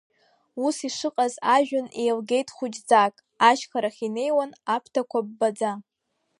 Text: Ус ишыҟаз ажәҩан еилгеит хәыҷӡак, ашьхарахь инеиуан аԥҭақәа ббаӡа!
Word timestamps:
Ус 0.65 0.77
ишыҟаз 0.87 1.33
ажәҩан 1.55 1.87
еилгеит 2.01 2.47
хәыҷӡак, 2.55 3.13
ашьхарахь 3.49 4.01
инеиуан 4.07 4.51
аԥҭақәа 4.75 5.19
ббаӡа! 5.27 5.71